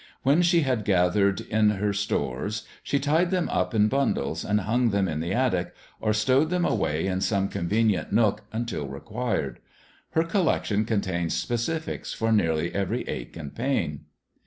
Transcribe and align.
When 0.23 0.41
she 0.41 0.61
had 0.61 0.83
gathered 0.83 1.41
in 1.41 1.69
her 1.69 1.93
stores, 1.93 2.65
she 2.81 2.97
tied 2.97 3.29
them 3.29 3.47
up 3.49 3.75
in 3.75 3.87
bundles 3.87 4.43
and 4.43 4.61
hung 4.61 4.89
them 4.89 5.07
up 5.07 5.13
in 5.13 5.19
the 5.19 5.31
attic, 5.31 5.75
or 5.99 6.11
stowed 6.11 6.49
them 6.49 6.65
away 6.65 7.05
in 7.05 7.21
some 7.21 7.47
convenient 7.49 8.11
nook 8.11 8.41
until 8.51 8.87
required. 8.87 9.59
Her 10.13 10.23
collection 10.23 10.85
contained 10.85 11.33
specifics 11.33 12.13
for 12.13 12.31
nearly 12.31 12.73
every 12.73 13.07
ache 13.07 13.37
and 13.37 13.53
pain. 13.53 14.05